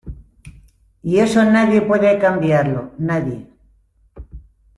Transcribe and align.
y 1.03 1.19
eso 1.19 1.45
nadie 1.45 1.83
puede 1.83 2.17
cambiarlo, 2.17 2.91
nadie. 2.97 3.45